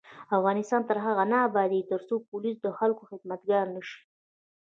[0.37, 3.99] افغانستان تر هغو نه ابادیږي، ترڅو پولیس د خلکو خدمتګار نشي.